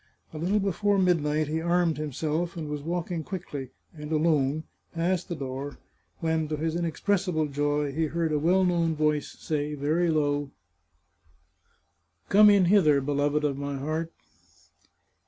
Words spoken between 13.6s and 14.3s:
heart."